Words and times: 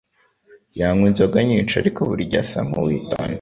Yanywa 0.79 1.05
inzoga 1.09 1.37
nyinshi 1.49 1.73
ariko 1.81 1.99
burigihe 2.09 2.41
asa 2.43 2.59
nkuwitonda. 2.67 3.29